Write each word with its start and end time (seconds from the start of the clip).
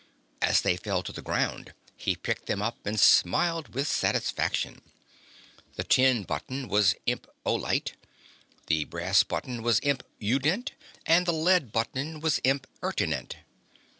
As 0.41 0.61
they 0.61 0.77
fell 0.77 1.03
to 1.03 1.11
the 1.11 1.21
ground 1.21 1.75
he 1.95 2.15
picked 2.15 2.47
them 2.47 2.59
up 2.59 2.75
and 2.87 2.99
smiled 2.99 3.67
with 3.75 3.87
satisfaction. 3.87 4.81
The 5.75 5.83
tin 5.83 6.23
button 6.23 6.67
was 6.69 6.95
Imp 7.05 7.27
Olite, 7.45 7.91
the 8.65 8.85
brass 8.85 9.21
button 9.21 9.61
was 9.61 9.79
Imp 9.83 10.03
Udent 10.19 10.71
and 11.05 11.27
the 11.27 11.33
lead 11.33 11.71
button 11.71 12.19
was 12.19 12.39
Imp 12.43 12.65
Ertinent. 12.81 13.33